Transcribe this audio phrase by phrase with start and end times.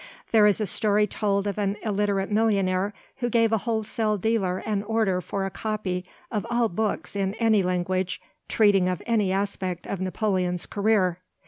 [0.31, 4.81] There is a story told of an illiterate millionaire who gave a wholesale dealer an
[4.81, 8.19] order for a copy of all books in any language
[8.49, 11.19] treating of any aspect of Napoleon's career.